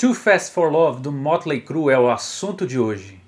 [0.00, 3.20] Too Fast for Love do Motley Crue é o assunto de hoje.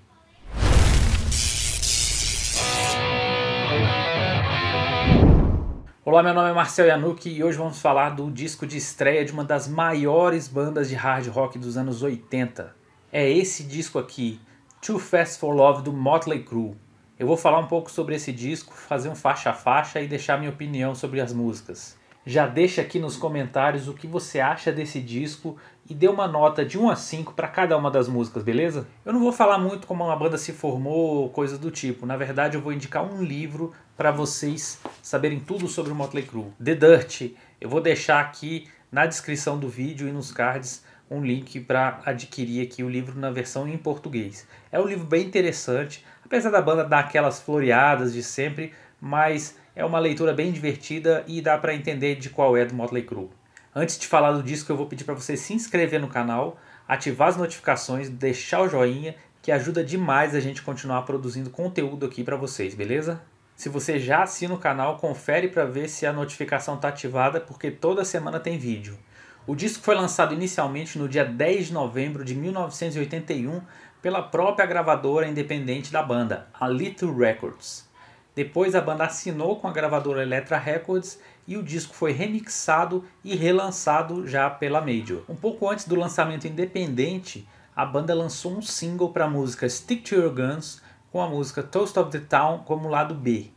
[6.03, 9.33] Olá, meu nome é Marcel Yanuki e hoje vamos falar do disco de estreia de
[9.33, 12.75] uma das maiores bandas de hard rock dos anos 80.
[13.13, 14.41] É esse disco aqui,
[14.81, 16.75] Too Fast for Love do Motley Crue.
[17.19, 20.39] Eu vou falar um pouco sobre esse disco, fazer um faixa a faixa e deixar
[20.39, 22.01] minha opinião sobre as músicas.
[22.25, 25.57] Já deixa aqui nos comentários o que você acha desse disco
[25.91, 28.87] e dê uma nota de 1 a 5 para cada uma das músicas, beleza?
[29.05, 32.07] Eu não vou falar muito como uma banda se formou ou coisas do tipo.
[32.07, 36.53] Na verdade, eu vou indicar um livro para vocês saberem tudo sobre o Motley Crue.
[36.63, 37.33] The Dirt.
[37.61, 42.65] Eu vou deixar aqui na descrição do vídeo e nos cards um link para adquirir
[42.65, 44.47] aqui o livro na versão em português.
[44.71, 49.85] É um livro bem interessante, apesar da banda dar aquelas floreadas de sempre, mas é
[49.85, 53.31] uma leitura bem divertida e dá para entender de qual é do Motley Crue.
[53.75, 57.29] Antes de falar do disco, eu vou pedir para você se inscrever no canal, ativar
[57.29, 62.37] as notificações, deixar o joinha, que ajuda demais a gente continuar produzindo conteúdo aqui para
[62.37, 63.23] vocês, beleza?
[63.57, 67.71] Se você já assina o canal, confere para ver se a notificação está ativada, porque
[67.71, 68.99] toda semana tem vídeo.
[69.47, 73.61] O disco foi lançado inicialmente no dia 10 de novembro de 1981
[74.01, 77.91] pela própria gravadora independente da banda, a Little Records.
[78.35, 83.37] Depois a banda assinou com a gravadora Elektra Records e o disco foi remixado e
[83.37, 85.23] relançado já pela Major.
[85.29, 90.03] Um pouco antes do lançamento independente, a banda lançou um single para a música Stick
[90.03, 93.51] to Your Guns com a música Toast of the Town como lado B.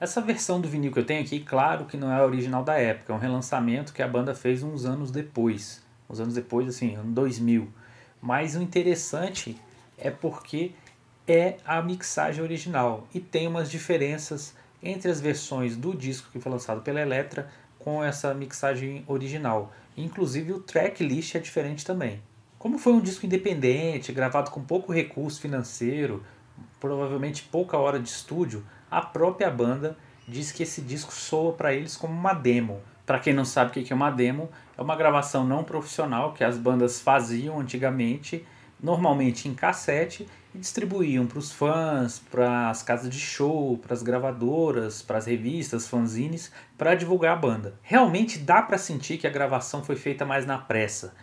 [0.00, 2.74] Essa versão do vinil que eu tenho aqui, claro que não é a original da
[2.76, 6.94] época, é um relançamento que a banda fez uns anos depois, uns anos depois, assim,
[6.94, 7.70] ano 2000.
[8.18, 9.60] Mas o interessante
[10.00, 10.72] é porque
[11.28, 16.50] é a mixagem original e tem umas diferenças entre as versões do disco que foi
[16.50, 17.48] lançado pela Elektra
[17.78, 19.72] com essa mixagem original.
[19.96, 22.22] Inclusive o tracklist é diferente também.
[22.58, 26.24] Como foi um disco independente, gravado com pouco recurso financeiro,
[26.78, 29.96] provavelmente pouca hora de estúdio, a própria banda
[30.26, 32.80] diz que esse disco soa para eles como uma demo.
[33.06, 36.44] Para quem não sabe o que é uma demo, é uma gravação não profissional que
[36.44, 38.44] as bandas faziam antigamente
[38.82, 44.02] normalmente em cassete e distribuíam para os fãs, para as casas de show, para as
[44.02, 47.74] gravadoras, para as revistas, fanzines, para divulgar a banda.
[47.82, 51.14] Realmente dá para sentir que a gravação foi feita mais na pressa.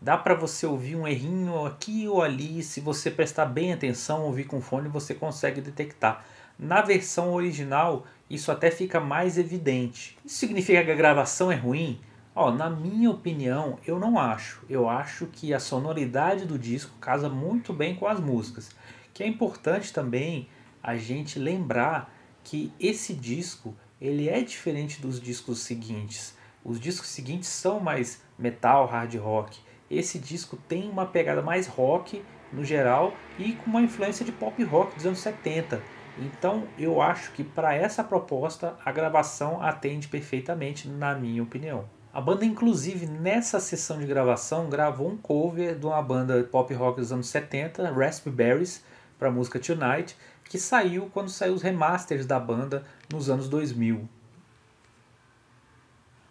[0.00, 4.44] Dá para você ouvir um errinho aqui ou ali, se você prestar bem atenção, ouvir
[4.44, 6.24] com fone, você consegue detectar.
[6.58, 10.18] Na versão original, isso até fica mais evidente.
[10.24, 12.00] Isso significa que a gravação é ruim?
[12.36, 14.64] Ó, na minha opinião, eu não acho.
[14.68, 18.70] Eu acho que a sonoridade do disco casa muito bem com as músicas.
[19.12, 20.48] Que é importante também
[20.82, 22.12] a gente lembrar
[22.42, 26.36] que esse disco ele é diferente dos discos seguintes.
[26.64, 29.60] Os discos seguintes são mais metal, hard rock.
[29.88, 32.20] Esse disco tem uma pegada mais rock
[32.52, 35.80] no geral e com uma influência de pop rock dos anos 70.
[36.18, 41.88] Então eu acho que para essa proposta a gravação atende perfeitamente, na minha opinião.
[42.14, 47.00] A banda, inclusive, nessa sessão de gravação, gravou um cover de uma banda pop rock
[47.00, 48.84] dos anos 70, Raspberries,
[49.18, 54.08] para a música Tonight, que saiu quando saiu os remasters da banda nos anos 2000.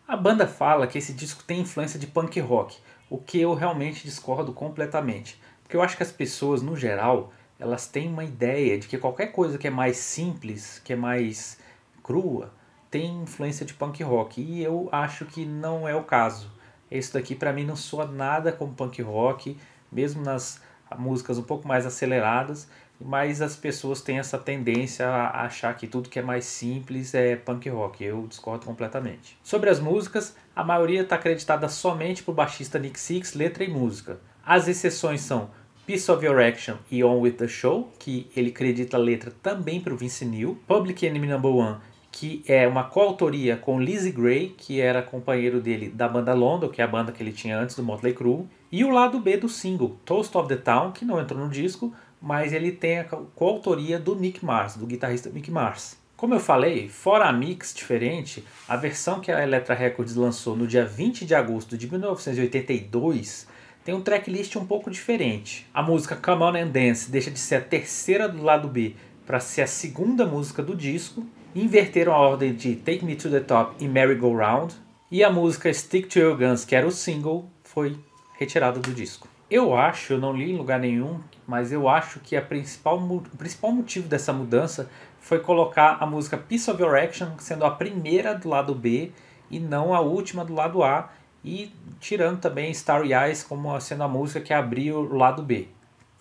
[0.07, 2.77] A banda fala que esse disco tem influência de punk rock,
[3.09, 5.38] o que eu realmente discordo completamente.
[5.63, 9.33] Porque eu acho que as pessoas, no geral, elas têm uma ideia de que qualquer
[9.33, 11.57] coisa que é mais simples, que é mais
[12.01, 12.53] crua,
[12.93, 16.47] tem influência de punk rock e eu acho que não é o caso.
[16.91, 19.57] Esse daqui para mim não soa nada como punk rock,
[19.91, 20.61] mesmo nas
[20.95, 22.69] músicas um pouco mais aceleradas,
[23.01, 27.35] mas as pessoas têm essa tendência a achar que tudo que é mais simples é
[27.35, 28.03] punk rock.
[28.03, 29.39] Eu discordo completamente.
[29.43, 33.69] Sobre as músicas, a maioria está acreditada somente para o baixista Nick Six, letra e
[33.69, 34.19] música.
[34.45, 35.49] As exceções são
[35.87, 39.81] Piece of Your Action e On With The Show, que ele acredita a letra também
[39.81, 40.59] para o Vince Neil.
[40.67, 45.90] Public Enemy Number One que é uma coautoria com Lizzie Gray, que era companheiro dele
[45.90, 48.85] da banda London, que é a banda que ele tinha antes do Motley Crue, e
[48.85, 51.91] o lado B do single, Toast of the Town, que não entrou no disco,
[52.22, 55.97] mas ele tem a coautoria do Nick Mars, do guitarrista Nick Mars.
[56.16, 60.67] Como eu falei, fora a mix diferente, a versão que a Elektra Records lançou no
[60.67, 63.47] dia 20 de agosto de 1982
[63.84, 65.67] tem um tracklist um pouco diferente.
[65.73, 68.96] A música Come On and Dance deixa de ser a terceira do lado B
[69.26, 73.40] para ser a segunda música do disco, inverteram a ordem de Take Me to the
[73.40, 74.73] Top e Merry Go Round,
[75.11, 77.96] e a música Stick to Your Guns, que era o single, foi
[78.40, 79.28] retirada do disco.
[79.50, 83.22] Eu acho, eu não li em lugar nenhum, mas eu acho que a principal, o
[83.38, 84.90] principal motivo dessa mudança
[85.20, 89.11] foi colocar a música Piece of Your Action sendo a primeira do lado B
[89.52, 91.11] e não a última do lado A,
[91.46, 95.67] e tirando também Starry Eyes como sendo a música que abriu o lado B.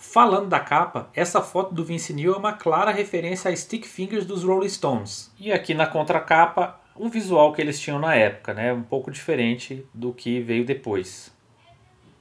[0.02, 4.26] Falando da capa, essa foto do Vince Neil é uma clara referência a Stick Fingers
[4.26, 5.32] dos Rolling Stones.
[5.38, 8.72] E aqui na contracapa, o visual que eles tinham na época, né?
[8.72, 11.32] um pouco diferente do que veio depois.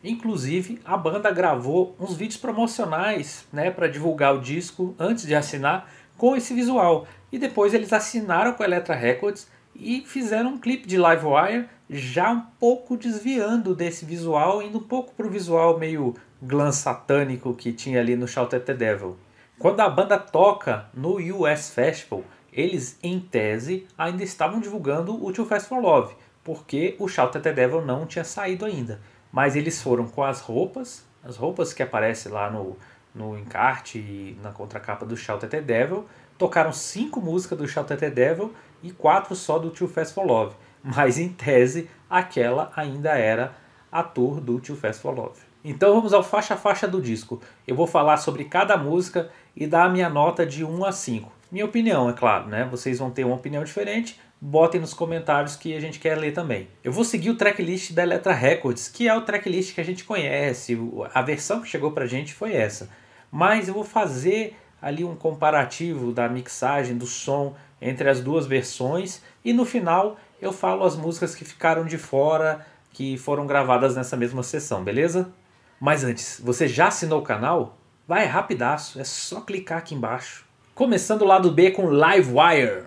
[0.03, 5.91] Inclusive, a banda gravou uns vídeos promocionais né, para divulgar o disco antes de assinar
[6.17, 7.07] com esse visual.
[7.31, 12.31] E depois eles assinaram com a Elektra Records e fizeram um clipe de Livewire já
[12.31, 17.73] um pouco desviando desse visual, indo um pouco para o visual meio glam satânico que
[17.73, 19.17] tinha ali no Shout at the Devil.
[19.59, 22.23] Quando a banda toca no US Festival,
[22.53, 26.15] eles, em tese, ainda estavam divulgando o Too Fast for Love,
[26.45, 29.01] porque o Shout at the Devil não tinha saído ainda.
[29.29, 32.77] Mas eles foram com as roupas, as roupas que aparecem lá no,
[33.13, 36.05] no encarte e na contracapa do Shout at the Devil,
[36.37, 40.25] tocaram cinco músicas do Shout at the Devil e quatro só do Too Fast for
[40.25, 40.55] Love.
[40.83, 43.55] Mas em tese, aquela ainda era
[43.91, 45.39] a tour do Too Fast for Love.
[45.63, 47.41] Então vamos ao faixa a faixa do disco.
[47.67, 51.31] Eu vou falar sobre cada música e dar a minha nota de 1 a 5.
[51.51, 52.67] Minha opinião, é claro, né?
[52.71, 56.67] Vocês vão ter uma opinião diferente, botem nos comentários que a gente quer ler também.
[56.83, 60.03] Eu vou seguir o tracklist da Elektra Records, que é o tracklist que a gente
[60.03, 60.79] conhece,
[61.13, 62.89] a versão que chegou pra gente foi essa.
[63.29, 69.21] Mas eu vou fazer ali um comparativo da mixagem, do som entre as duas versões
[69.45, 74.17] e no final eu falo as músicas que ficaram de fora, que foram gravadas nessa
[74.17, 75.31] mesma sessão, beleza?
[75.79, 77.77] Mas antes, você já assinou o canal?
[78.07, 80.45] Vai rapidaço, é só clicar aqui embaixo.
[80.73, 82.85] Começando o lado B com Livewire.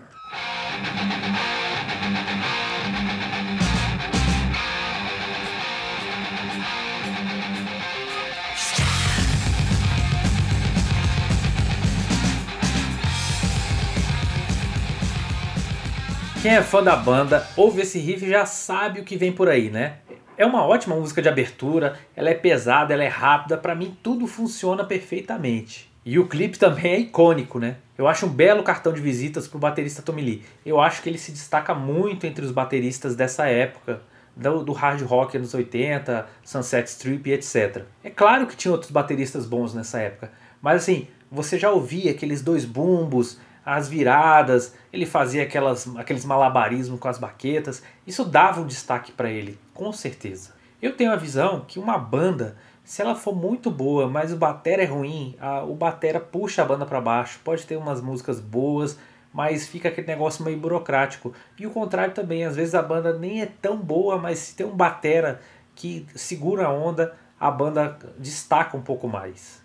[16.44, 19.49] Quem é fã da banda, ouve esse riff e já sabe o que vem por
[19.49, 19.94] aí, né?
[20.37, 24.26] É uma ótima música de abertura, ela é pesada, ela é rápida, para mim tudo
[24.26, 25.91] funciona perfeitamente.
[26.05, 27.76] E o clipe também é icônico, né?
[27.96, 30.43] Eu acho um belo cartão de visitas pro baterista Tommy Lee.
[30.67, 34.02] Eu acho que ele se destaca muito entre os bateristas dessa época,
[34.37, 37.85] do, do hard rock anos 80, Sunset Strip, etc.
[38.02, 40.31] É claro que tinha outros bateristas bons nessa época,
[40.61, 47.00] mas assim, você já ouvia aqueles dois bumbos, as viradas, ele fazia aquelas, aqueles malabarismos
[47.00, 50.52] com as baquetas, isso dava um destaque para ele, com certeza.
[50.82, 54.82] Eu tenho a visão que uma banda, se ela for muito boa, mas o batera
[54.82, 58.99] é ruim, a, o batera puxa a banda para baixo, pode ter umas músicas boas,
[59.32, 61.32] mas fica aquele negócio meio burocrático.
[61.58, 64.67] E o contrário também, às vezes a banda nem é tão boa, mas se tem
[64.67, 65.40] um batera
[65.75, 69.63] que segura a onda, a banda destaca um pouco mais.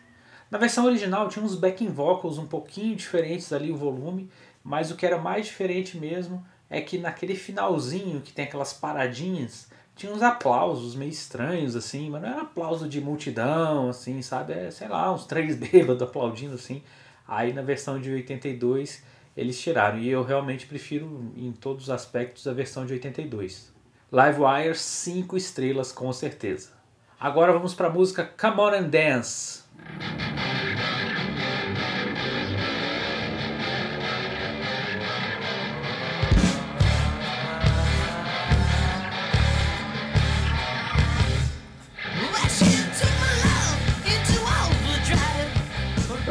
[0.50, 4.30] Na versão original tinha uns backing vocals um pouquinho diferentes ali o volume,
[4.63, 9.69] mas o que era mais diferente mesmo é que naquele finalzinho que tem aquelas paradinhas,
[9.96, 14.54] tinha uns aplausos meio estranhos assim, mas não era aplauso de multidão assim, sabe?
[14.54, 16.81] É, sei lá, uns três bêbados aplaudindo assim.
[17.28, 19.04] Aí na versão de 82
[19.38, 23.72] eles tiraram e eu realmente prefiro em todos os aspectos a versão de 82.
[24.12, 26.72] Livewire 5 estrelas com certeza.
[27.19, 29.63] Agora vamos para a música Come On and Dance.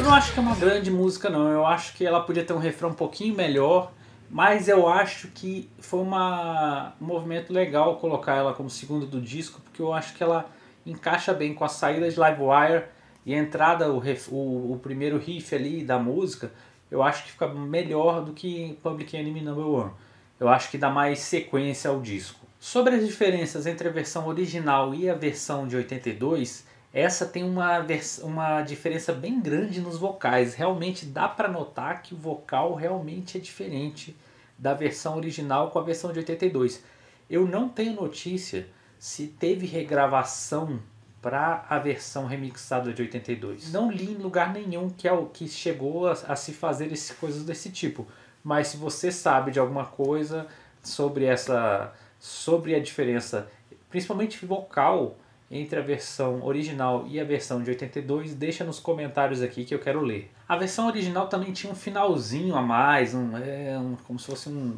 [0.09, 2.57] Não acho que é uma grande música não, eu acho que ela podia ter um
[2.57, 3.91] refrão um pouquinho melhor,
[4.27, 9.61] mas eu acho que foi uma, um movimento legal colocar ela como segunda do disco,
[9.61, 10.49] porque eu acho que ela
[10.83, 12.85] encaixa bem com a saída de Livewire
[13.23, 14.01] e a entrada, o,
[14.31, 16.51] o, o, primeiro riff ali da música,
[16.89, 19.91] eu acho que fica melhor do que Public Enemy Number One.
[20.39, 22.47] Eu acho que dá mais sequência ao disco.
[22.59, 27.85] Sobre as diferenças entre a versão original e a versão de 82, essa tem uma,
[28.23, 30.55] uma diferença bem grande nos vocais.
[30.55, 34.15] Realmente dá para notar que o vocal realmente é diferente
[34.57, 36.83] da versão original com a versão de 82.
[37.29, 38.67] Eu não tenho notícia
[38.97, 40.79] se teve regravação
[41.21, 43.71] para a versão remixada de 82.
[43.71, 47.13] Não li em lugar nenhum que é o que chegou a, a se fazer esse,
[47.13, 48.07] coisas desse tipo.
[48.43, 50.47] Mas se você sabe de alguma coisa
[50.81, 53.49] sobre essa sobre a diferença,
[53.89, 55.17] principalmente vocal,
[55.51, 59.79] entre a versão original e a versão de 82, deixa nos comentários aqui que eu
[59.79, 60.31] quero ler.
[60.47, 64.49] A versão original também tinha um finalzinho a mais, um, é, um como se fosse
[64.49, 64.77] um,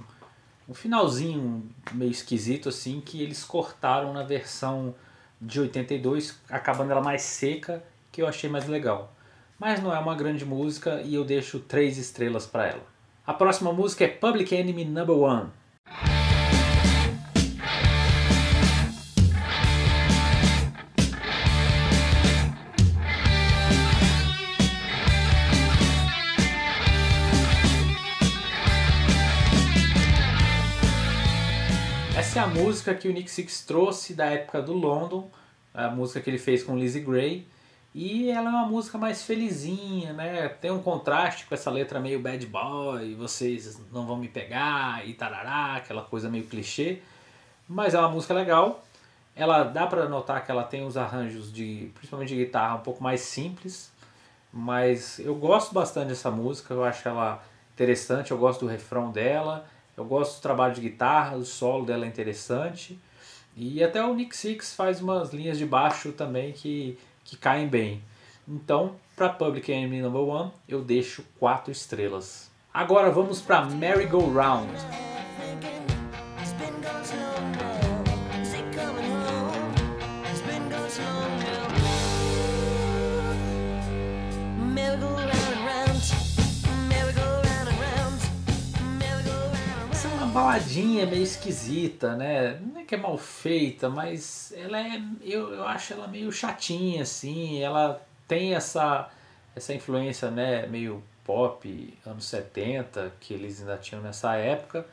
[0.70, 4.96] um finalzinho meio esquisito assim que eles cortaram na versão
[5.42, 9.13] de 82, acabando ela mais seca, que eu achei mais legal.
[9.60, 12.84] Mas não é uma grande música e eu deixo três estrelas para ela.
[13.25, 15.50] A próxima música é Public Enemy Number One.
[32.48, 35.30] Música que o Nick Six trouxe da época do London,
[35.74, 37.48] a música que ele fez com Lizzie Gray.
[37.94, 40.48] E ela é uma música mais felizinha, né?
[40.48, 45.14] Tem um contraste com essa letra meio bad boy, vocês não vão me pegar e
[45.14, 47.00] tarará, aquela coisa meio clichê.
[47.68, 48.84] Mas é uma música legal.
[49.36, 53.04] Ela dá para notar que ela tem os arranjos de, principalmente de guitarra, um pouco
[53.04, 53.92] mais simples,
[54.52, 57.42] mas eu gosto bastante dessa música, eu acho ela
[57.74, 59.66] interessante, eu gosto do refrão dela,
[59.98, 63.00] eu gosto do trabalho de guitarra, o solo dela é interessante.
[63.56, 68.04] E até o Nick Six faz umas linhas de baixo também que que caem bem.
[68.48, 72.50] Então, para Public Enemy Number One, eu deixo 4 estrelas.
[72.74, 74.72] Agora vamos para Merry Go Round.
[90.51, 92.60] Baladinha meio esquisita, né?
[92.60, 95.01] Não é que é mal feita, mas ela é.
[95.22, 97.62] Eu, eu acho ela meio chatinha, assim.
[97.62, 99.10] Ela tem essa,
[99.55, 100.67] essa influência, né?
[100.67, 104.86] Meio pop, anos 70, que eles ainda tinham nessa época.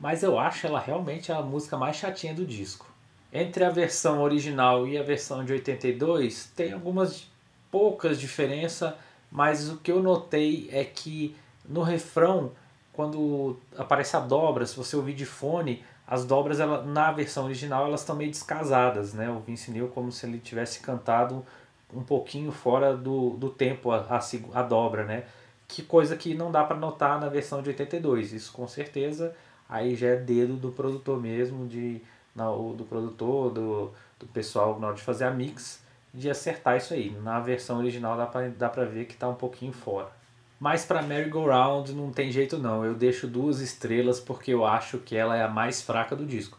[0.00, 2.92] Mas eu acho ela realmente a música mais chatinha do disco.
[3.32, 7.28] Entre a versão original e a versão de 82, tem algumas
[7.70, 8.94] poucas diferenças,
[9.30, 12.52] mas o que eu notei é que no refrão
[12.94, 17.86] quando aparece a dobra, se você ouvir de fone, as dobras ela, na versão original
[17.86, 19.28] elas estão meio descasadas, né?
[19.30, 21.44] O Vince Neil como se ele tivesse cantado
[21.92, 24.20] um pouquinho fora do, do tempo a, a,
[24.60, 25.24] a dobra, né?
[25.66, 28.32] Que coisa que não dá para notar na versão de 82.
[28.32, 29.34] Isso com certeza
[29.68, 32.00] aí já é dedo do produtor mesmo, de,
[32.34, 35.82] não, do produtor, do, do pessoal na hora de fazer a mix,
[36.12, 37.10] de acertar isso aí.
[37.22, 40.12] Na versão original dá para dá ver que está um pouquinho fora.
[40.64, 42.82] Mas para Merry Go Round não tem jeito não.
[42.82, 46.58] Eu deixo duas estrelas porque eu acho que ela é a mais fraca do disco.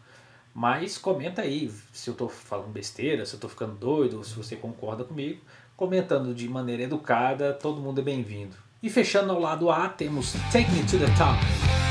[0.54, 4.54] Mas comenta aí se eu estou falando besteira, se eu estou ficando doido, se você
[4.54, 5.40] concorda comigo.
[5.76, 8.54] Comentando de maneira educada, todo mundo é bem-vindo.
[8.80, 11.85] E fechando ao lado A, temos Take Me to the Top.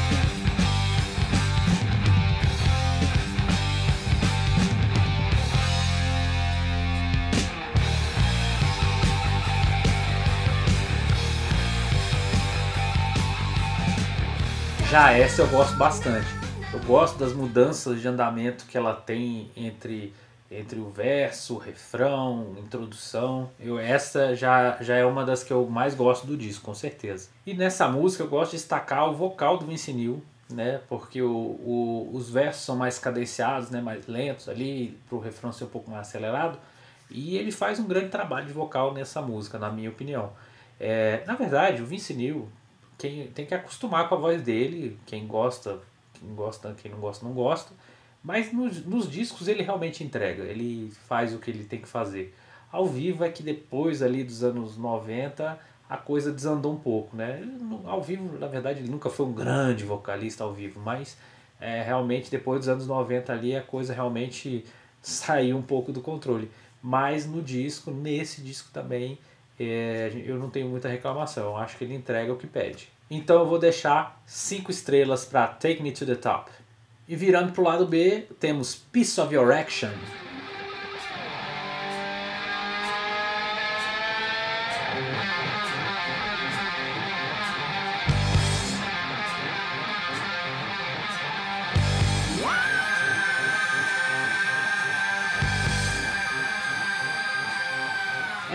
[14.89, 16.27] Já essa eu gosto bastante.
[16.72, 20.13] Eu gosto das mudanças de andamento que ela tem entre
[20.50, 23.50] entre o verso, o refrão, introdução.
[23.60, 27.30] Eu essa já já é uma das que eu mais gosto do disco, com certeza.
[27.46, 30.80] E nessa música eu gosto de destacar o vocal do Vince Neil, né?
[30.88, 33.82] Porque o, o, os versos são mais cadenciados, né?
[33.82, 36.60] Mais lentos ali, para o refrão ser um pouco mais acelerado.
[37.10, 40.32] E ele faz um grande trabalho de vocal nessa música, na minha opinião.
[40.80, 42.48] É, na verdade, o Vince Neil,
[42.98, 45.80] quem tem que acostumar com a voz dele, quem gosta,
[46.14, 47.74] quem gosta, quem não gosta, não gosta.
[48.24, 52.36] Mas nos, nos discos ele realmente entrega, ele faz o que ele tem que fazer.
[52.72, 57.42] Ao vivo é que depois ali dos anos 90 a coisa desandou um pouco, né?
[57.86, 61.16] Ao vivo, na verdade, ele nunca foi um grande vocalista ao vivo, mas
[61.60, 64.66] é, realmente depois dos anos 90 ali a coisa realmente
[65.02, 66.50] saiu um pouco do controle.
[66.82, 69.18] Mas no disco, nesse disco também,
[69.60, 71.56] é, eu não tenho muita reclamação.
[71.58, 72.90] Acho que ele entrega o que pede.
[73.10, 76.50] Então eu vou deixar 5 estrelas para Take Me to the Top.
[77.08, 79.92] E virando para o lado B, temos Piece of Your Action.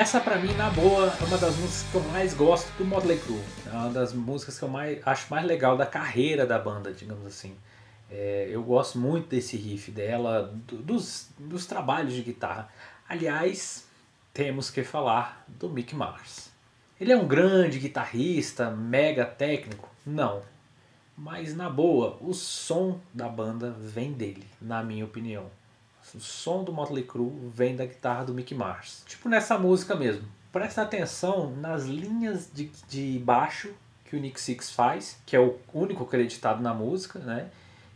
[0.00, 3.19] Essa pra mim, na boa, é uma das músicas que eu mais gosto do Motley
[3.19, 3.38] Crue.
[3.66, 7.26] É uma das músicas que eu mais, acho mais legal da carreira da banda, digamos
[7.26, 7.54] assim.
[8.11, 12.71] É, eu gosto muito desse riff dela, do, dos, dos trabalhos de guitarra.
[13.07, 13.87] Aliás,
[14.33, 16.50] temos que falar do Mick Mars.
[16.99, 19.87] Ele é um grande guitarrista, mega técnico?
[20.07, 20.40] Não.
[21.14, 25.50] Mas na boa, o som da banda vem dele, na minha opinião.
[26.14, 29.04] O som do Motley Crue vem da guitarra do Mick Mars.
[29.06, 30.26] Tipo nessa música mesmo.
[30.52, 33.72] Presta atenção nas linhas de, de baixo
[34.04, 37.48] que o Nick Six faz, que é o único acreditado na música, né?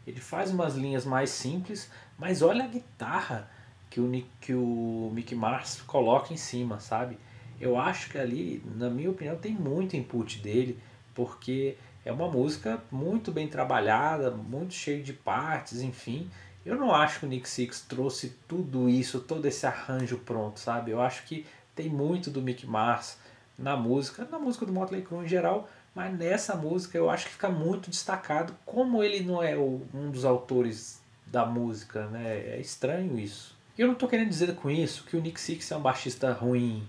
[0.06, 3.50] Ele faz umas linhas mais simples, mas olha a guitarra
[3.90, 7.18] que o, Nick, que o Mick Mars coloca em cima, sabe?
[7.60, 10.78] Eu acho que ali, na minha opinião, tem muito input dele,
[11.14, 16.30] porque é uma música muito bem trabalhada, muito cheia de partes, enfim.
[16.64, 20.90] Eu não acho que o Nick Six trouxe tudo isso, todo esse arranjo pronto, sabe?
[20.90, 23.18] Eu acho que tem muito do Mick Mars
[23.58, 27.32] na música, na música do Motley Crue em geral, mas nessa música eu acho que
[27.32, 32.56] fica muito destacado como ele não é um dos autores da música, né?
[32.56, 33.54] É estranho isso.
[33.76, 36.86] Eu não estou querendo dizer com isso que o Nick Six é um baixista ruim.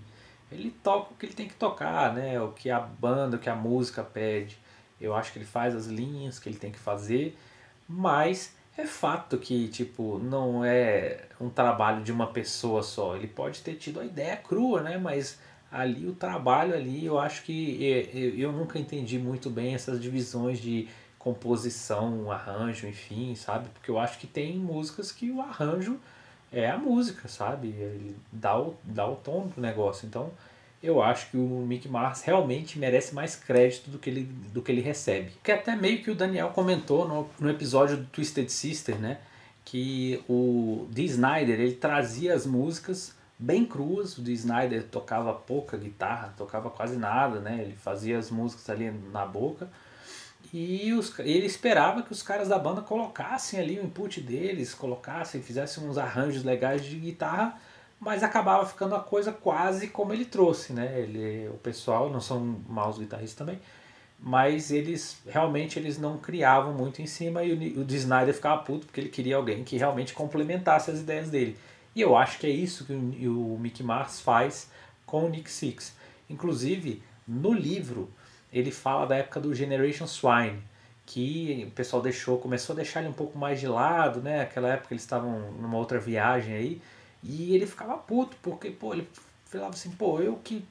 [0.50, 2.40] Ele toca o que ele tem que tocar, né?
[2.40, 4.56] O que a banda, o que a música pede.
[5.00, 7.36] Eu acho que ele faz as linhas que ele tem que fazer,
[7.88, 13.16] mas é fato que, tipo, não é um trabalho de uma pessoa só.
[13.16, 14.98] Ele pode ter tido a ideia crua, né?
[14.98, 15.38] Mas
[15.70, 20.88] ali o trabalho ali, eu acho que eu nunca entendi muito bem essas divisões de
[21.18, 23.68] composição, arranjo, enfim, sabe?
[23.70, 25.98] Porque eu acho que tem músicas que o arranjo
[26.52, 27.68] é a música, sabe?
[27.68, 30.06] Ele dá o, dá o tom do negócio.
[30.06, 30.30] Então,
[30.82, 34.70] eu acho que o Mick Mars realmente merece mais crédito do que ele, do que
[34.70, 35.32] ele recebe.
[35.42, 39.18] Que até meio que o Daniel comentou no, no episódio do Twisted Sister, né?
[39.64, 44.16] Que o Dee Snyder, ele trazia as músicas bem cruas.
[44.16, 47.62] O Dee Snyder tocava pouca guitarra, tocava quase nada, né?
[47.62, 49.68] Ele fazia as músicas ali na boca.
[50.52, 55.42] E os, ele esperava que os caras da banda colocassem ali o input deles, colocassem,
[55.42, 57.58] fizessem uns arranjos legais de guitarra,
[57.98, 61.00] mas acabava ficando a coisa quase como ele trouxe, né?
[61.00, 63.58] Ele, o pessoal, não são maus guitarristas também,
[64.18, 68.86] mas eles realmente eles não criavam muito em cima e o, o Snyder ficava puto
[68.86, 71.56] porque ele queria alguém que realmente complementasse as ideias dele.
[71.94, 74.70] E eu acho que é isso que o, o Mick Mars faz
[75.06, 75.94] com o Nick Six.
[76.28, 78.10] Inclusive, no livro,
[78.52, 80.62] ele fala da época do Generation Swine,
[81.06, 84.42] que o pessoal deixou, começou a deixar ele um pouco mais de lado, né?
[84.42, 86.82] Aquela época eles estavam numa outra viagem aí,
[87.28, 89.08] e ele ficava puto, porque, pô, ele
[89.44, 90.64] falava assim, pô, eu que.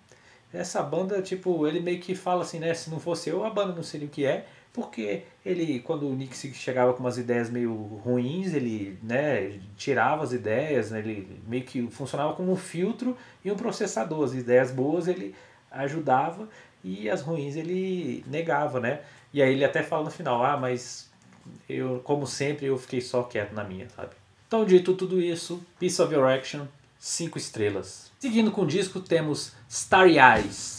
[0.53, 2.73] Essa banda, tipo, ele meio que fala assim, né?
[2.73, 4.47] Se não fosse eu, a banda não seria o que é.
[4.71, 10.33] Porque ele, quando o Nick chegava com umas ideias meio ruins, ele né, tirava as
[10.33, 14.23] ideias, né, ele meio que funcionava como um filtro e um processador.
[14.23, 15.35] As ideias boas ele
[15.71, 16.47] ajudava
[16.83, 19.01] e as ruins ele negava, né?
[19.33, 21.09] E aí ele até fala no final, ah, mas
[21.67, 24.11] eu, como sempre, eu fiquei só quieto na minha, sabe?
[24.55, 26.65] Então, dito tudo isso, Piece of Your Action,
[26.97, 28.09] 5 estrelas.
[28.17, 30.77] Seguindo com o disco, temos Starry Eyes.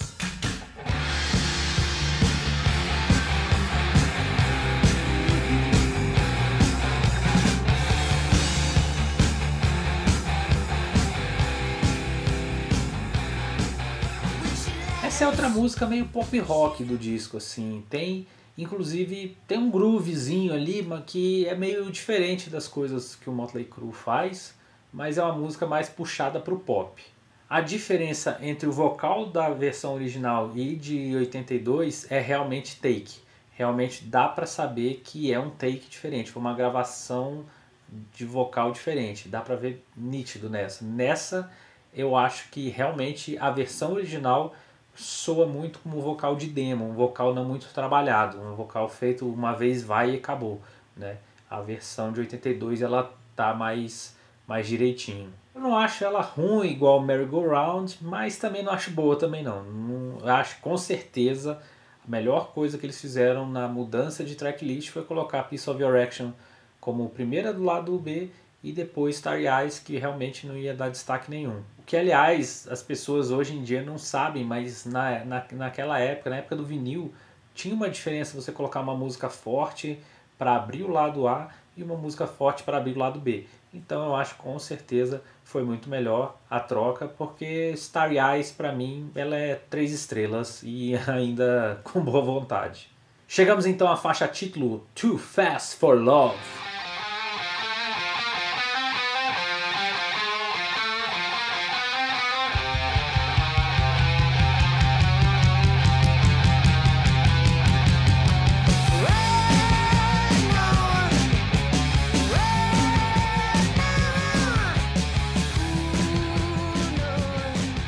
[15.05, 17.85] Essa é outra música meio pop rock do disco, assim.
[17.91, 23.65] Tem Inclusive tem um groovezinho ali, que é meio diferente das coisas que o Motley
[23.65, 24.55] Crue faz,
[24.93, 27.03] mas é uma música mais puxada para o pop.
[27.49, 33.21] A diferença entre o vocal da versão original e de 82 é realmente take.
[33.53, 37.45] Realmente dá para saber que é um take diferente, foi uma gravação
[38.15, 40.85] de vocal diferente, dá para ver nítido nessa.
[40.85, 41.51] Nessa
[41.95, 44.55] eu acho que realmente a versão original
[44.97, 49.29] soa muito como um vocal de demo, um vocal não muito trabalhado, um vocal feito
[49.29, 50.61] uma vez vai e acabou,
[50.97, 51.19] né?
[51.49, 55.33] A versão de 82 ela tá mais mais direitinho.
[55.55, 59.43] Eu não acho ela ruim igual Merry Go Round, mas também não acho boa também
[59.43, 59.63] não.
[59.65, 61.61] não acho com certeza
[62.07, 65.97] a melhor coisa que eles fizeram na mudança de tracklist foi colocar Piece of Your
[65.97, 66.31] Action
[66.81, 68.31] como primeira do lado B
[68.63, 73.31] e depois Starry Eyes, que realmente não ia dar destaque nenhum que aliás as pessoas
[73.31, 77.15] hoje em dia não sabem, mas na, na, naquela época, na época do vinil,
[77.55, 79.99] tinha uma diferença você colocar uma música forte
[80.37, 83.47] para abrir o lado A e uma música forte para abrir o lado B.
[83.73, 89.11] Então eu acho com certeza foi muito melhor a troca, porque Starry Eyes para mim
[89.15, 92.91] ela é três estrelas e ainda com boa vontade.
[93.29, 96.66] Chegamos então à faixa título Too Fast for Love.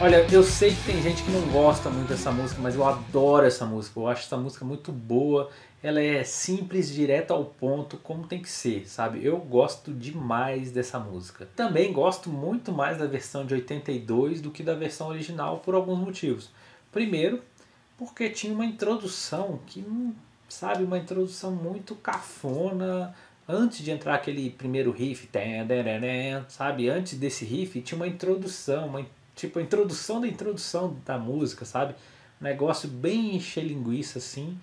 [0.00, 3.44] Olha, eu sei que tem gente que não gosta muito dessa música, mas eu adoro
[3.44, 3.98] essa música.
[3.98, 5.50] Eu acho essa música muito boa.
[5.82, 9.24] Ela é simples, direta ao ponto, como tem que ser, sabe?
[9.24, 11.48] Eu gosto demais dessa música.
[11.56, 15.98] Também gosto muito mais da versão de 82 do que da versão original por alguns
[15.98, 16.48] motivos.
[16.92, 17.42] Primeiro,
[17.98, 19.84] porque tinha uma introdução que,
[20.48, 23.12] sabe, uma introdução muito cafona.
[23.48, 25.28] Antes de entrar aquele primeiro riff,
[26.48, 26.88] sabe?
[26.88, 29.00] Antes desse riff tinha uma introdução, uma
[29.38, 31.94] tipo a introdução da introdução da música, sabe?
[32.40, 34.58] Um negócio bem encher linguiça assim.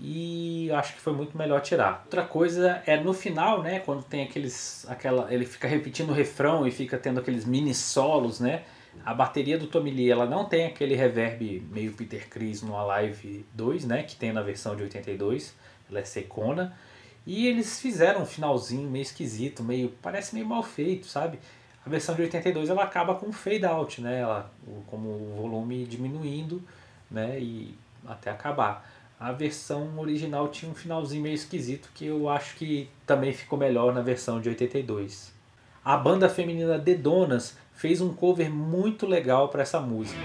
[0.00, 2.02] E acho que foi muito melhor tirar.
[2.04, 6.66] Outra coisa é no final, né, quando tem aqueles aquela ele fica repetindo o refrão
[6.66, 8.62] e fica tendo aqueles mini solos, né?
[9.04, 13.44] A bateria do Tommy Lee, ela não tem aquele reverb meio Peter Criss no Alive
[13.54, 15.54] 2, né, que tem na versão de 82.
[15.90, 16.76] Ela é secona.
[17.26, 21.38] E eles fizeram um finalzinho meio esquisito, meio parece meio mal feito, sabe?
[21.84, 24.20] A versão de 82 ela acaba com fade out, né?
[24.20, 24.50] Ela,
[24.86, 26.62] como o volume diminuindo,
[27.10, 27.38] né?
[27.40, 27.74] E
[28.06, 28.88] até acabar.
[29.18, 33.92] A versão original tinha um finalzinho meio esquisito que eu acho que também ficou melhor
[33.92, 35.32] na versão de 82.
[35.84, 40.20] A banda feminina The Donas fez um cover muito legal para essa música.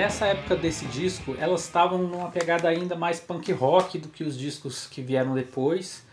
[0.00, 4.38] Nessa época desse disco, elas estavam numa pegada ainda mais punk rock do que os
[4.38, 6.06] discos que vieram depois,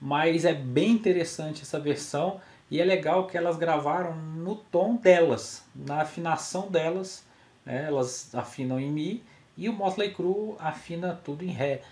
[0.00, 5.62] mas é bem interessante essa versão e é legal que elas gravaram no tom delas,
[5.74, 7.22] na afinação delas,
[7.66, 7.84] né?
[7.86, 9.22] elas afinam em mi
[9.58, 11.82] e o Motley Crue afina tudo em ré,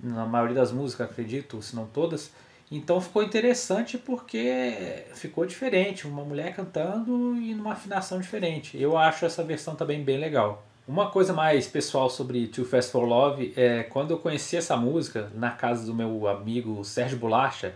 [0.00, 2.32] na maioria das músicas, acredito, se não todas.
[2.72, 8.76] Então ficou interessante porque ficou diferente, uma mulher cantando e numa afinação diferente.
[8.76, 10.64] Eu acho essa versão também bem legal.
[10.86, 15.30] Uma coisa mais pessoal sobre Too Fast for Love é quando eu conheci essa música
[15.32, 17.72] na casa do meu amigo Sérgio Bolacha,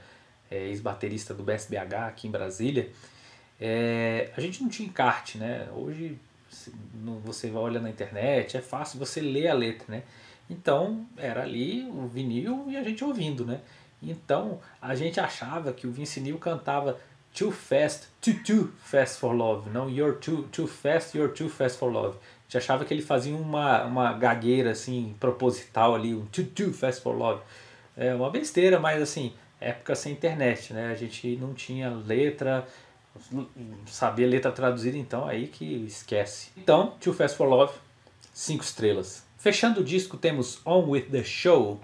[0.51, 2.91] é, ex-baterista do BSBH aqui em Brasília,
[3.61, 5.69] é, a gente não tinha encarte, né?
[5.73, 6.19] Hoje
[7.25, 10.03] você olha na internet, é fácil você ler a letra, né?
[10.51, 13.61] Então era ali o vinil e a gente ouvindo, né?
[14.03, 16.99] Então a gente achava que o Vince Neil cantava
[17.33, 21.79] Too Fast, Too Too Fast for Love, não You're Too Too Fast, You're Too Fast
[21.79, 26.73] for Love gente achava que ele fazia uma, uma gagueira assim, proposital ali, um too
[26.73, 27.43] fast for love.
[27.97, 30.91] É uma besteira, mas assim, época sem internet, né?
[30.91, 32.67] A gente não tinha letra,
[33.87, 36.51] sabia letra traduzida, então aí que esquece.
[36.57, 37.73] Então, Too Fast for Love,
[38.33, 39.25] cinco estrelas.
[39.39, 41.81] Fechando o disco temos On With The Show.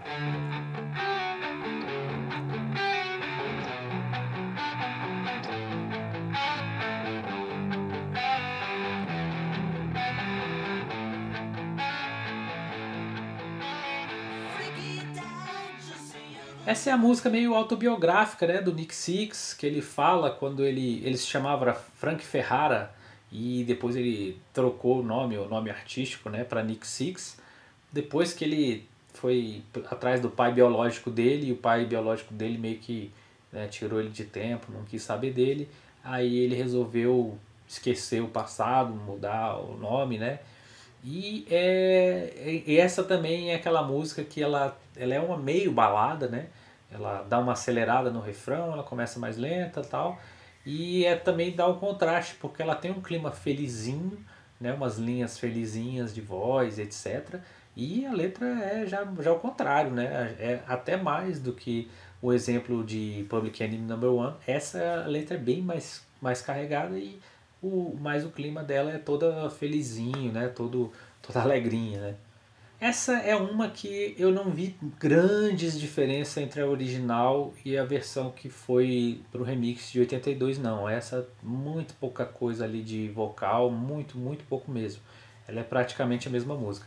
[16.64, 21.02] Essa é a música meio autobiográfica né, do Nick Six, que ele fala quando ele,
[21.04, 22.94] ele se chamava Frank Ferrara
[23.32, 27.36] e depois ele trocou o nome, o nome artístico, né, para Nick Six.
[27.92, 32.78] Depois que ele foi atrás do pai biológico dele e o pai biológico dele meio
[32.78, 33.12] que
[33.50, 35.68] né, tirou ele de tempo, não quis saber dele.
[36.04, 37.36] Aí ele resolveu
[37.68, 40.38] esquecer o passado, mudar o nome, né?
[41.04, 46.28] E, é, e essa também é aquela música que ela, ela é uma meio balada,
[46.28, 46.46] né?
[46.90, 50.18] Ela dá uma acelerada no refrão, ela começa mais lenta tal.
[50.64, 54.18] E é também dá um contraste, porque ela tem um clima felizinho,
[54.60, 54.72] né?
[54.72, 57.40] umas linhas felizinhas de voz, etc.
[57.76, 60.36] E a letra é já, já o contrário, né?
[60.38, 64.36] É até mais do que o exemplo de Public Enemy Number One.
[64.46, 67.18] Essa letra é bem mais, mais carregada e
[67.62, 70.48] o, mas o clima dela é toda felizinho, né?
[70.48, 72.14] Todo, toda alegrinha, né?
[72.80, 78.32] Essa é uma que eu não vi grandes diferenças entre a original e a versão
[78.32, 80.88] que foi pro remix de 82, não.
[80.88, 85.00] Essa muito pouca coisa ali de vocal, muito, muito pouco mesmo.
[85.46, 86.84] Ela é praticamente a mesma música.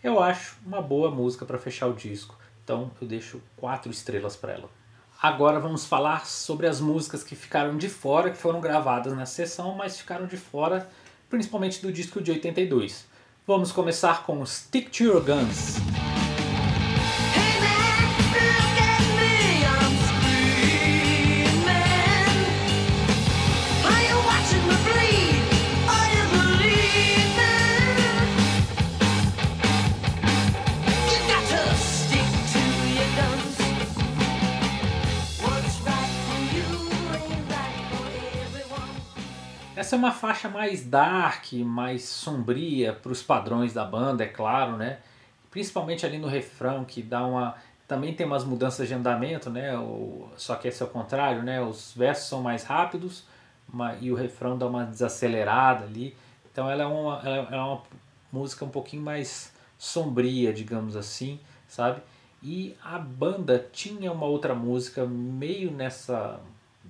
[0.00, 4.52] Eu acho uma boa música para fechar o disco, então eu deixo quatro estrelas para
[4.52, 4.70] ela.
[5.22, 9.72] Agora vamos falar sobre as músicas que ficaram de fora, que foram gravadas na sessão,
[9.76, 10.88] mas ficaram de fora
[11.30, 13.06] principalmente do disco de 82.
[13.46, 15.91] Vamos começar com Stick to Your Guns.
[39.92, 44.78] Essa é uma faixa mais dark, mais sombria para os padrões da banda, é claro,
[44.78, 45.00] né?
[45.50, 47.56] Principalmente ali no refrão, que dá uma.
[47.86, 49.76] Também tem umas mudanças de andamento, né?
[49.76, 50.30] O...
[50.34, 51.60] Só que esse é o contrário, né?
[51.60, 53.24] Os versos são mais rápidos
[54.00, 56.16] e o refrão dá uma desacelerada ali.
[56.50, 57.82] Então ela é uma, ela é uma
[58.32, 62.00] música um pouquinho mais sombria, digamos assim, sabe?
[62.42, 66.40] E a banda tinha uma outra música meio nessa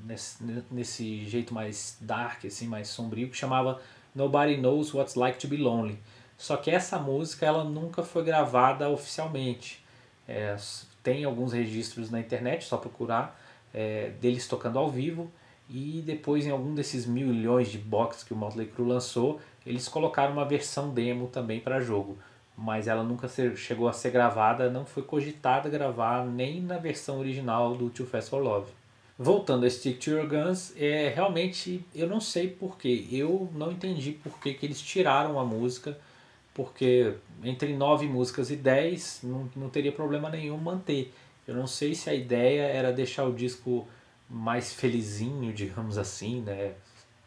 [0.04, 3.80] nesse, nesse jeito mais dark, assim, mais sombrio, que chamava
[4.14, 5.98] Nobody Knows What's Like to Be Lonely.
[6.36, 9.82] Só que essa música ela nunca foi gravada oficialmente.
[10.26, 10.56] É,
[11.02, 13.40] tem alguns registros na internet, só procurar,
[13.72, 15.30] é, deles tocando ao vivo.
[15.70, 20.32] E depois em algum desses milhões de boxes que o Motley Crue lançou, eles colocaram
[20.32, 22.18] uma versão demo também para jogo.
[22.56, 27.74] mas ela nunca chegou a ser gravada, não foi cogitada gravar nem na versão original
[27.74, 28.70] do Too Fast for Love.
[29.18, 34.12] Voltando a Stick to Your Guns, é, realmente eu não sei porquê, eu não entendi
[34.12, 35.98] por que eles tiraram a música,
[36.54, 41.12] porque entre nove músicas e dez não, não teria problema nenhum manter.
[41.46, 43.86] Eu não sei se a ideia era deixar o disco
[44.28, 46.72] mais felizinho, digamos assim, né,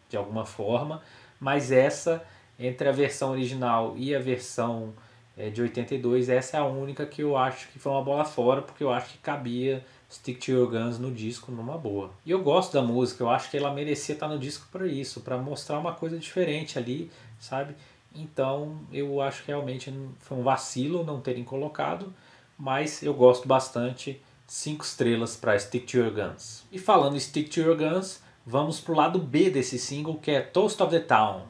[0.10, 1.02] de alguma forma,
[1.40, 2.26] mas essa,
[2.58, 4.94] entre a versão original e a versão
[5.38, 8.62] é, de 82, essa é a única que eu acho que foi uma bola fora,
[8.62, 9.86] porque eu acho que cabia
[10.16, 12.12] Stick to Your Guns no disco numa boa.
[12.26, 15.22] E eu gosto da música, eu acho que ela merecia estar no disco para isso,
[15.22, 17.76] para mostrar uma coisa diferente ali, sabe?
[18.16, 22.14] Então eu acho que realmente foi um vacilo não terem colocado,
[22.58, 24.22] mas eu gosto bastante.
[24.48, 26.64] 5 estrelas para Stick to Your Guns.
[26.72, 30.82] E falando Stick to Your Guns, vamos pro lado B desse single que é Toast
[30.82, 31.42] of the Town.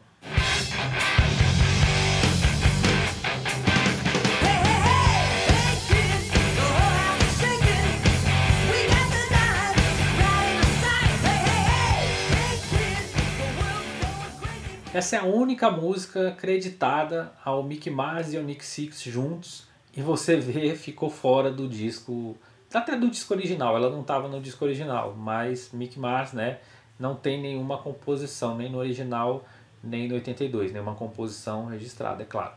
[14.96, 19.68] Essa é a única música acreditada ao Mickey Mars e ao Nick Six juntos.
[19.94, 22.38] E você vê, ficou fora do disco,
[22.74, 23.76] até do disco original.
[23.76, 26.60] Ela não estava no disco original, mas Mickey Mars, né,
[26.98, 29.44] não tem nenhuma composição, nem no original,
[29.84, 32.54] nem no 82, nenhuma composição registrada, é claro.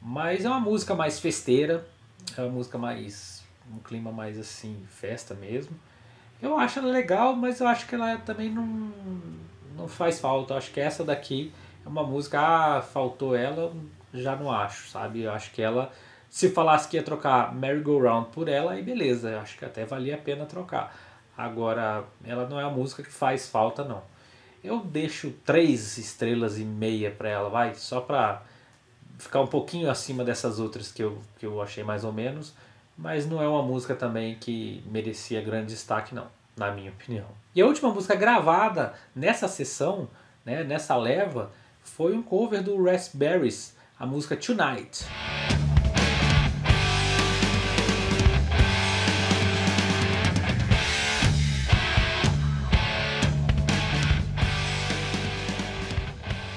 [0.00, 1.84] Mas é uma música mais festeira,
[2.38, 3.42] é uma música mais.
[3.68, 5.74] um clima mais assim, festa mesmo.
[6.40, 8.92] Eu acho ela legal, mas eu acho que ela também não,
[9.76, 10.54] não faz falta.
[10.54, 11.52] Eu acho que essa daqui
[11.84, 13.72] é uma música, ah, faltou ela,
[14.12, 15.22] já não acho, sabe?
[15.22, 15.92] Eu acho que ela,
[16.30, 19.64] se falasse que ia trocar Merry Go Round por ela, aí beleza, eu acho que
[19.64, 20.96] até valia a pena trocar.
[21.36, 24.02] Agora, ela não é a música que faz falta, não.
[24.62, 28.42] Eu deixo três estrelas e meia para ela, vai, só pra
[29.18, 32.54] ficar um pouquinho acima dessas outras que eu, que eu achei mais ou menos,
[32.96, 37.26] mas não é uma música também que merecia grande destaque, não, na minha opinião.
[37.54, 40.08] E a última música gravada nessa sessão,
[40.44, 41.50] né, nessa leva,
[41.84, 45.04] foi um cover do Raspberries, a música Tonight.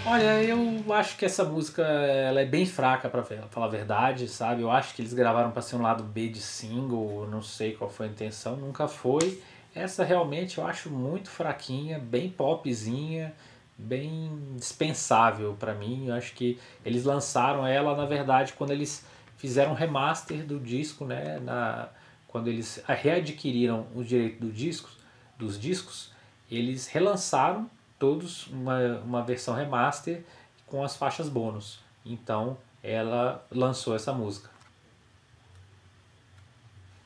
[0.05, 4.61] Olha, eu acho que essa música ela é bem fraca para falar a verdade, sabe?
[4.61, 7.89] Eu acho que eles gravaram para ser um lado B de single, não sei qual
[7.89, 9.43] foi a intenção, nunca foi.
[9.75, 13.35] Essa realmente eu acho muito fraquinha, bem popzinha
[13.77, 16.07] bem dispensável para mim.
[16.07, 19.05] Eu acho que eles lançaram ela, na verdade, quando eles
[19.37, 21.39] fizeram um remaster do disco, né?
[21.39, 21.89] Na,
[22.27, 24.89] quando eles readquiriram os direitos do disco,
[25.37, 26.11] dos discos,
[26.49, 30.23] eles relançaram todos uma, uma versão remaster
[30.65, 31.79] com as faixas bônus.
[32.05, 34.49] Então ela lançou essa música.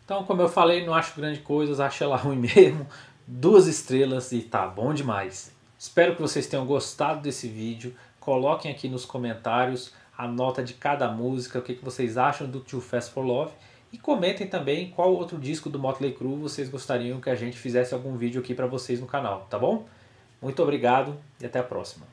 [0.04, 2.86] Então, como eu falei, não acho grande coisa, acho ela ruim mesmo.
[3.26, 5.56] Duas estrelas e tá bom demais.
[5.82, 7.96] Espero que vocês tenham gostado desse vídeo.
[8.20, 12.80] Coloquem aqui nos comentários a nota de cada música, o que, vocês acham do Too
[12.80, 13.52] Fast for Love.
[13.92, 17.96] E comentem também qual outro disco do Motley Crue vocês gostariam que a gente fizesse
[17.96, 19.88] algum vídeo aqui para vocês no canal, tá bom?
[20.40, 22.06] Muito obrigado e até a próxima.